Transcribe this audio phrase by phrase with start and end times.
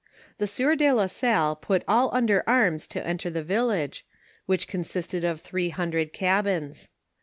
[0.39, 4.03] The sieur de la Salle put all under arms to enter the village,
[4.47, 6.89] which consisted of three hundred cabins.